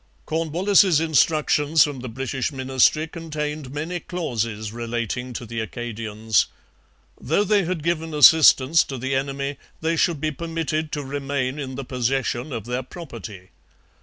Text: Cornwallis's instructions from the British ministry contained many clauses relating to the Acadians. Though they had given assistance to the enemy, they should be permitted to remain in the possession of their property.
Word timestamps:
Cornwallis's 0.25 0.99
instructions 0.99 1.83
from 1.83 1.99
the 1.99 2.09
British 2.09 2.51
ministry 2.51 3.05
contained 3.05 3.71
many 3.71 3.99
clauses 3.99 4.71
relating 4.73 5.31
to 5.33 5.45
the 5.45 5.59
Acadians. 5.59 6.47
Though 7.19 7.43
they 7.43 7.65
had 7.65 7.83
given 7.83 8.11
assistance 8.11 8.83
to 8.85 8.97
the 8.97 9.13
enemy, 9.13 9.57
they 9.79 9.95
should 9.95 10.19
be 10.19 10.31
permitted 10.31 10.91
to 10.93 11.03
remain 11.03 11.59
in 11.59 11.75
the 11.75 11.85
possession 11.85 12.51
of 12.51 12.65
their 12.65 12.81
property. 12.81 13.51